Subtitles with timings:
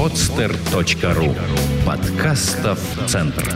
[0.00, 1.36] podster.ru
[1.84, 3.54] Подкастов Центр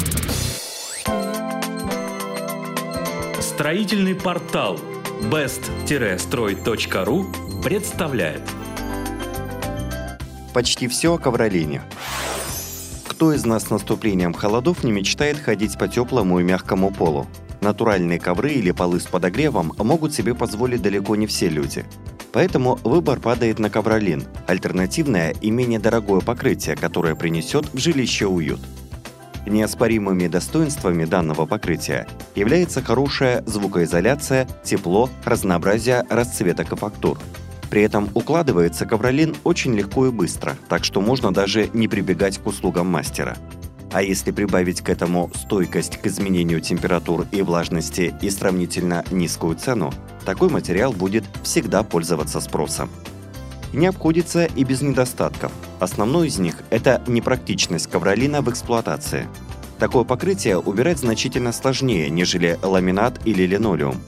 [3.41, 4.79] Строительный портал
[5.23, 7.27] best-строй.ру
[7.63, 8.43] представляет
[10.53, 11.81] Почти все о ковролине.
[13.09, 17.27] Кто из нас с наступлением холодов не мечтает ходить по теплому и мягкому полу?
[17.63, 21.87] Натуральные ковры или полы с подогревом могут себе позволить далеко не все люди.
[22.35, 28.59] Поэтому выбор падает на ковролин– альтернативное и менее дорогое покрытие, которое принесет в жилище уют.
[29.47, 37.21] Неоспоримыми достоинствами данного покрытия является хорошая звукоизоляция, тепло, разнообразие расцветок и фактур.
[37.71, 42.47] При этом укладывается ковролин очень легко и быстро, так что можно даже не прибегать к
[42.49, 43.37] услугам мастера.
[43.95, 49.95] А если прибавить к этому стойкость к изменению температур и влажности и сравнительно низкую цену,
[50.25, 52.91] такой материал будет всегда пользоваться спросом.
[53.73, 55.53] Не обходится и без недостатков.
[55.79, 59.29] Основной из них– это непрактичность ковролина в эксплуатации.
[59.79, 64.01] Такое покрытие убирать значительно сложнее, нежели ламинат или линолеум,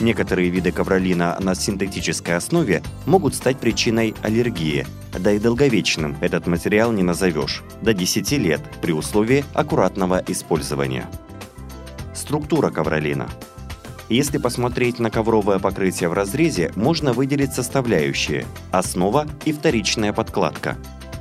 [0.00, 6.92] Некоторые виды ковролина на синтетической основе могут стать причиной аллергии, да и долговечным этот материал
[6.92, 11.06] не назовешь, до 10 лет при условии аккуратного использования.
[12.12, 13.28] Структура ковролина.
[14.08, 20.76] Если посмотреть на ковровое покрытие в разрезе, можно выделить составляющие– основа и вторичная подкладка.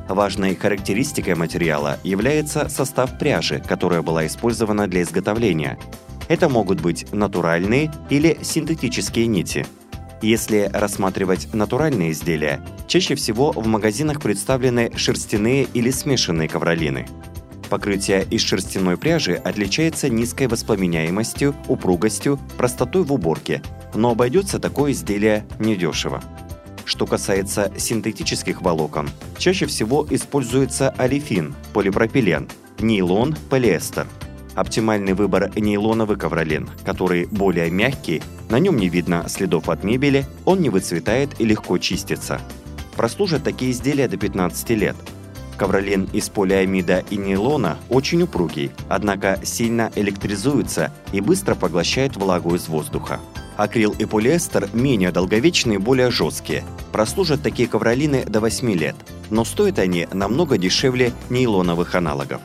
[0.09, 5.79] Важной характеристикой материала является состав пряжи, которая была использована для изготовления,
[6.27, 9.65] это могут быть натуральные или синтетические нити.
[10.21, 17.07] Если рассматривать натуральные изделия, чаще всего в магазинах представлены шерстяные или смешанные ковролины.
[17.69, 23.61] Покрытие из шерстяной пряжи отличается низкой воспламеняемостью, упругостью, простотой в уборке,
[23.95, 26.23] но обойдется такое изделие недешево.
[26.85, 32.47] Что касается синтетических волокон, чаще всего используется олефин, полипропилен,
[32.79, 34.07] нейлон, полиэстер–
[34.55, 40.61] Оптимальный выбор– нейлоновый ковролин, который более мягкий, на нем не видно следов от мебели, он
[40.61, 42.39] не выцветает и легко чистится.
[42.95, 44.95] Прослужат такие изделия до 15 лет.
[45.57, 52.67] Ковролин из полиамида и нейлона очень упругий, однако сильно электризуется и быстро поглощает влагу из
[52.67, 53.19] воздуха.
[53.55, 56.63] Акрил и полиэстер менее долговечные и более жесткие.
[56.91, 58.95] Прослужат такие ковролины до 8 лет,
[59.29, 62.41] но стоят они намного дешевле нейлоновых аналогов.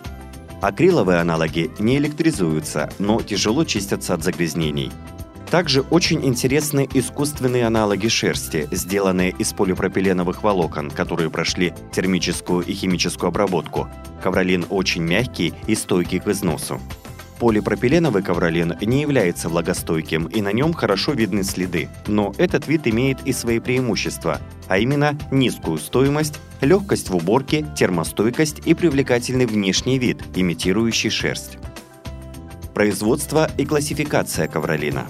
[0.60, 4.90] Акриловые аналоги не электризуются, но тяжело чистятся от загрязнений.
[5.50, 13.28] Также очень интересны искусственные аналоги шерсти, сделанные из полипропиленовых волокон, которые прошли термическую и химическую
[13.28, 13.88] обработку.
[14.22, 16.80] Ковролин очень мягкий и стойкий к износу.
[17.38, 23.24] Полипропиленовый ковролин не является влагостойким и на нем хорошо видны следы, но этот вид имеет
[23.24, 30.20] и свои преимущества, а именно низкую стоимость, легкость в уборке, термостойкость и привлекательный внешний вид,
[30.34, 31.58] имитирующий шерсть.
[32.74, 35.06] Производство и классификация ковролина.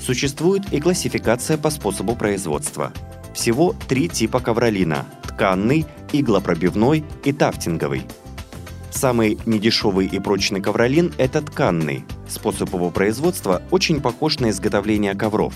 [0.00, 2.92] Существует и классификация по способу производства.
[3.34, 8.04] Всего три типа ковролина– тканный, иглопробивной и тафтинговый–
[8.92, 12.04] Самый недешевый и прочный ковролин– это тканный.
[12.28, 15.54] Способ его производства очень похож на изготовление ковров.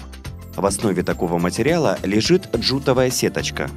[0.57, 3.71] В основе такого материала лежит джутовая сеточка.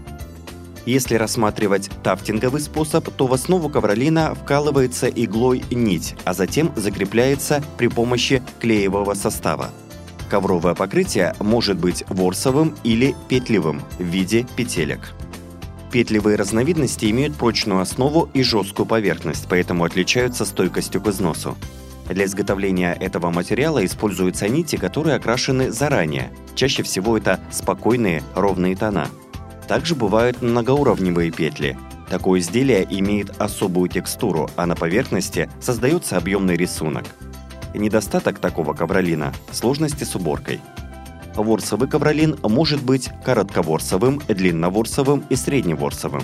[0.86, 7.88] Если рассматривать тафтинговый способ, то в основу ковролина вкалывается иглой нить, а затем закрепляется при
[7.88, 9.72] помощи клеевого состава.
[10.30, 15.14] Ковровое покрытие может быть ворсовым или петлевым в виде петелек.
[15.92, 21.58] Петлевые разновидности имеют прочную основу и жесткую поверхность, поэтому отличаются стойкостью к износу.
[22.08, 26.32] Для изготовления этого материала используются нити, которые окрашены заранее.
[26.56, 29.08] Чаще всего это спокойные, ровные тона.
[29.68, 31.78] Также бывают многоуровневые петли.
[32.10, 37.06] Такое изделие имеет особую текстуру, а на поверхности создается объемный рисунок.
[37.76, 40.60] Недостаток такого ковролина– сложности с уборкой–
[41.35, 46.23] Ворсовый ковролин может быть коротковорсовым, длинноворсовым и средневорсовым.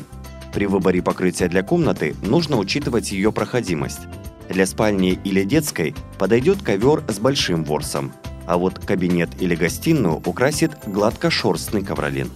[0.54, 4.02] При выборе покрытия для комнаты нужно учитывать ее проходимость.
[4.50, 8.13] Для спальни или детской подойдет ковер с большим ворсом,
[8.46, 12.30] а вот кабинет или гостиную украсит гладкошерстный ковролин.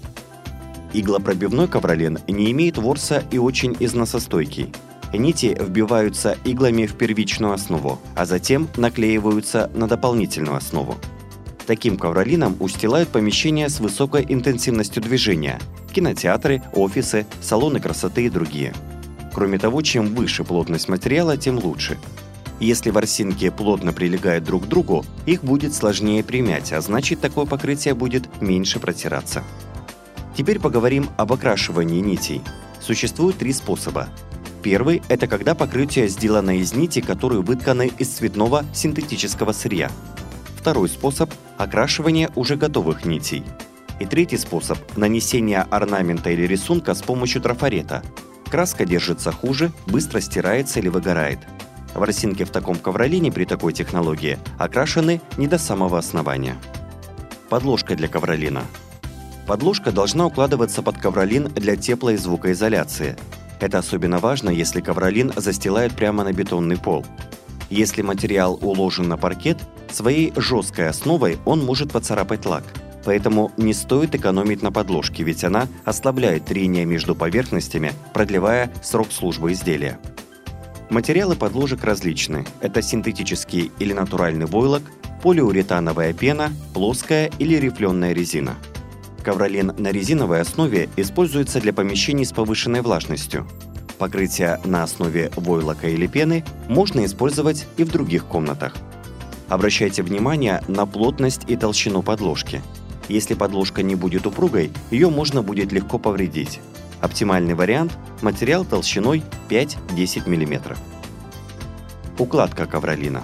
[0.92, 4.74] Иглопробивной ковролин не имеет ворса и очень износостойкий.
[5.14, 10.98] Нити вбиваются иглами в первичную основу, а затем наклеиваются на дополнительную основу.
[11.70, 15.60] Таким ковролином устилают помещения с высокой интенсивностью движения–
[15.94, 18.74] кинотеатры, офисы, салоны красоты и другие.
[19.36, 22.00] Кроме того, чем выше плотность материала, тем лучше.
[22.60, 27.94] Если ворсинки плотно прилегают друг к другу, их будет сложнее примять, а значит такое покрытие
[27.94, 29.44] будет меньше протираться.
[30.36, 32.42] Теперь поговорим об окрашивании нитей.
[32.82, 34.10] Существует три способа.
[34.64, 39.92] Первый– это когда покрытие сделано из нити, которые вытканы из цветного синтетического сырья.
[40.60, 43.46] Второй способ– окрашивание уже готовых нитей.
[44.02, 48.04] И третий способ– нанесение орнамента или рисунка с помощью трафарета.
[48.52, 51.40] Краска держится хуже, быстро стирается или выгорает.
[51.96, 56.58] Ворсинки в таком ковролине при такой технологии окрашены не до самого основания.
[57.48, 58.64] Подложка для ковролина.
[59.48, 63.16] Подложка должна укладываться под ковролин для теплой звукоизоляции.
[63.62, 67.06] Это особенно важно, если ковролин застилают прямо на бетонный пол.
[67.70, 69.58] Если материал уложен на паркет,
[69.92, 72.64] своей жесткой основой он может поцарапать лак.
[73.06, 79.54] Поэтому не стоит экономить на подложке, ведь она ослабляет трение между поверхностями, продлевая срок службы
[79.54, 80.00] изделия.
[80.90, 82.46] Материалы подложек различны.
[82.62, 84.84] Это синтетический или натуральный войлок,
[85.22, 88.56] полиуретановая пена, плоская или рифленая резина.
[89.24, 93.48] Ковролин на резиновой основе используется для помещений с повышенной влажностью.
[94.00, 98.74] Покрытие на основе войлока или пены можно использовать и в других комнатах.
[99.50, 102.62] Обращайте внимание на плотность и толщину подложки.
[103.10, 106.62] Если подложка не будет упругой, ее можно будет легко повредить.
[107.02, 107.92] Оптимальный вариант–
[108.22, 110.78] материал толщиной 5-10 мм.
[112.18, 113.24] Укладка ковролина.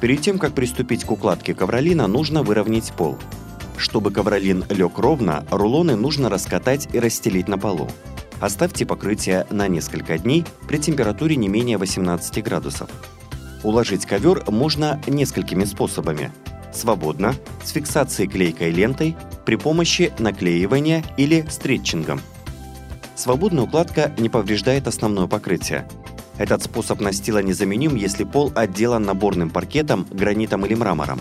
[0.00, 3.18] Перед тем, как приступить к укладке ковролина, нужно выровнять пол.
[3.76, 7.88] Чтобы ковролин лег ровно, рулоны нужно раскатать и расстелить на полу.
[8.40, 12.88] Оставьте покрытие на несколько дней при температуре не менее 18 градусов.
[13.62, 16.32] Уложить ковер можно несколькими способами.
[16.72, 22.20] Свободно, с фиксацией клейкой лентой, при помощи наклеивания или стретчингом.
[23.14, 25.86] Свободная укладка не повреждает основное покрытие.
[26.38, 31.20] Этот способ настила незаменим, если пол отделан наборным паркетом, гранитом или мрамором.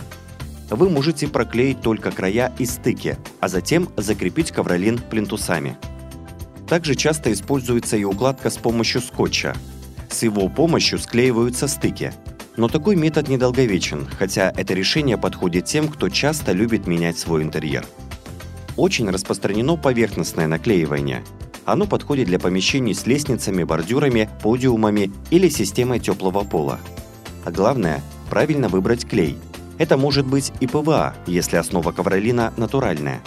[0.69, 5.77] Вы можете проклеить только края и стыки, а затем закрепить ковролин плинтусами.
[6.69, 9.55] Также часто используется и укладка с помощью скотча.
[10.09, 12.13] С его помощью склеиваются стыки.
[12.55, 17.85] Но такой метод недолговечен, хотя это решение подходит тем, кто часто любит менять свой интерьер.
[18.75, 21.23] Очень распространено поверхностное наклеивание–
[21.69, 26.79] оно подходит для помещений с лестницами, бордюрами, подиумами или системой теплого пола.
[27.45, 29.37] А главное– правильно выбрать клей.
[29.77, 33.21] Это может быть и ПВА, если основа ковролина натуральная.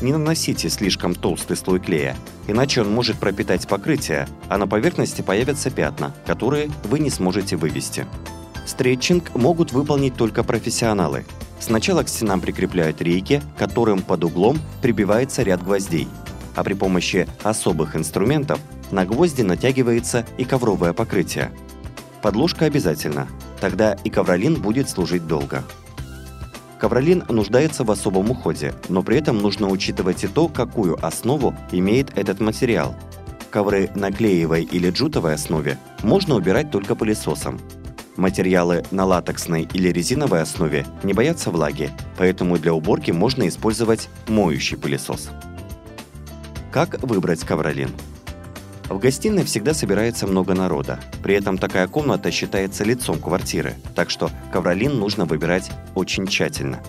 [0.00, 2.16] Не наносите слишком толстый слой клея,
[2.46, 8.06] иначе он может пропитать покрытие, а на поверхности появятся пятна, которые вы не сможете вывести.
[8.66, 11.24] Стретчинг могут выполнить только профессионалы.
[11.60, 16.08] Сначала к стенам прикрепляют рейки, которым под углом прибивается ряд гвоздей–
[16.54, 21.50] а при помощи особых инструментов на гвозди натягивается и ковровое покрытие.
[22.22, 23.28] Подложка обязательно,
[23.60, 25.64] тогда и ковролин будет служить долго.
[26.84, 32.18] Ковролин нуждается в особом уходе, но при этом нужно учитывать и то, какую основу имеет
[32.18, 32.94] этот материал.
[33.50, 37.58] Ковры на клеевой или джутовой основе можно убирать только пылесосом.
[38.18, 44.76] Материалы на латексной или резиновой основе не боятся влаги, поэтому для уборки можно использовать моющий
[44.76, 45.30] пылесос.
[46.70, 47.92] Как выбрать ковролин?
[48.88, 51.00] В гостиной всегда собирается много народа.
[51.22, 56.80] При этом такая комната считается лицом квартиры, так что ковролин нужно выбирать очень тщательно.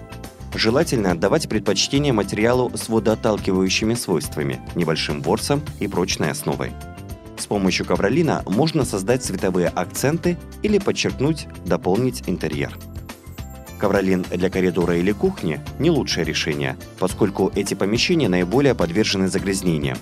[0.53, 6.71] Желательно отдавать предпочтение материалу с водоотталкивающими свойствами, небольшим ворсом и прочной основой.
[7.38, 12.77] С помощью ковролина можно создать цветовые акценты или подчеркнуть, дополнить интерьер.
[13.77, 19.98] Ковролин для коридора или кухни– не лучшее решение, поскольку эти помещения наиболее подвержены загрязнениям.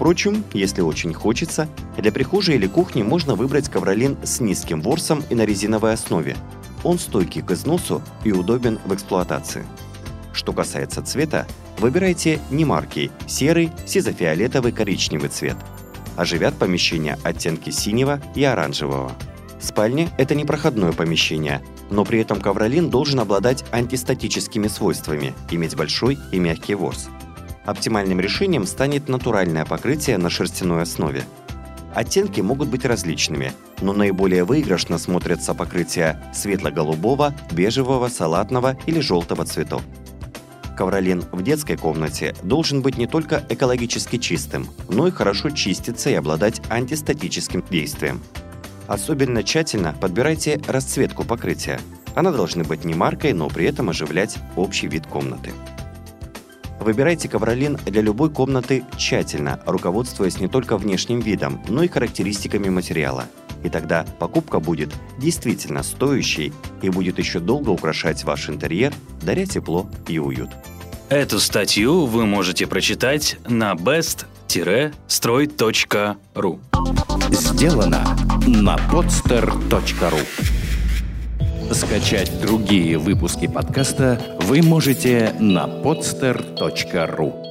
[0.00, 5.34] Впрочем, если очень хочется, для прихожей или кухни можно выбрать ковролин с низким ворсом и
[5.34, 6.38] на резиновой основе.
[6.84, 9.66] Он стойкий к износу и удобен в эксплуатации.
[10.32, 11.46] Что касается цвета,
[11.78, 15.58] выбирайте не марки– серый, сизофиолетовый, коричневый цвет.
[16.16, 19.12] Оживят помещения оттенки синего и оранжевого.
[19.60, 26.38] Спальня– это непроходное помещение, но при этом ковролин должен обладать антистатическими свойствами, иметь большой и
[26.38, 27.10] мягкий ворс.
[27.64, 31.24] Оптимальным решением станет натуральное покрытие на шерстяной основе.
[31.94, 39.82] Оттенки могут быть различными, но наиболее выигрышно смотрятся покрытия светло-голубого, бежевого, салатного или желтого цветов.
[40.76, 46.14] Ковролин в детской комнате должен быть не только экологически чистым, но и хорошо чиститься и
[46.14, 48.22] обладать антистатическим действием.
[48.86, 51.80] Особенно тщательно подбирайте расцветку покрытия.
[52.14, 55.50] Она должна быть не маркой, но при этом оживлять общий вид комнаты.
[56.80, 63.24] Выбирайте ковролин для любой комнаты тщательно, руководствуясь не только внешним видом, но и характеристиками материала.
[63.62, 69.88] И тогда покупка будет действительно стоящей и будет еще долго украшать ваш интерьер, даря тепло
[70.08, 70.50] и уют.
[71.10, 76.58] Эту статью вы можете прочитать на best podster-строй.ру
[77.30, 78.04] Сделано
[78.46, 80.26] на podster.ru
[81.72, 84.20] Скачать другие выпуски подкаста
[84.50, 87.49] вы можете на podster.ru